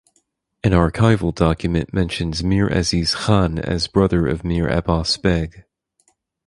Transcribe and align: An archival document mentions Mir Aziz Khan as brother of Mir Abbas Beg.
An 0.63 0.71
archival 0.71 1.31
document 1.31 1.93
mentions 1.93 2.43
Mir 2.43 2.67
Aziz 2.67 3.13
Khan 3.13 3.59
as 3.59 3.85
brother 3.85 4.25
of 4.25 4.43
Mir 4.43 4.67
Abbas 4.67 5.15
Beg. 5.17 5.63